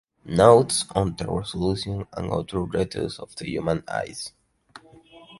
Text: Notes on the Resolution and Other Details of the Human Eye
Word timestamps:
Notes 0.25 0.85
on 0.95 1.15
the 1.15 1.27
Resolution 1.27 2.07
and 2.13 2.31
Other 2.31 2.65
Details 2.65 3.19
of 3.19 3.35
the 3.35 3.45
Human 3.45 3.83
Eye 3.87 4.15